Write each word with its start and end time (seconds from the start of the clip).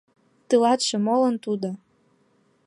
—Тылатше 0.47 0.97
молан 1.05 1.35
тудо? 1.43 1.69